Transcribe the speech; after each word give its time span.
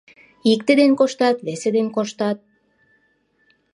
Икте 0.51 0.71
ден 0.79 0.91
коштат, 0.99 1.37
весе 1.45 1.69
ден 1.75 1.87
коштат- 1.95 2.37